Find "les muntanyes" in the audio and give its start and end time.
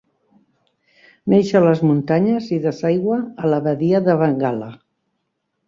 1.65-2.49